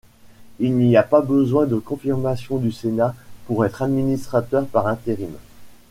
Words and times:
Il 0.57 0.77
n'y 0.77 0.97
a 0.97 1.03
pas 1.03 1.21
besoin 1.21 1.67
de 1.67 1.75
confirmation 1.75 2.57
du 2.57 2.71
Sénat 2.71 3.13
pour 3.45 3.65
être 3.67 3.83
administrateur 3.83 4.65
par 4.65 4.87
intérim. 4.87 5.35